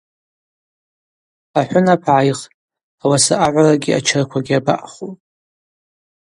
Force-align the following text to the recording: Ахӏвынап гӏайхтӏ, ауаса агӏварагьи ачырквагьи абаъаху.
Ахӏвынап 1.59 2.01
гӏайхтӏ, 2.05 2.51
ауаса 3.03 3.35
агӏварагьи 3.45 3.97
ачырквагьи 3.97 4.57
абаъаху. 4.59 5.11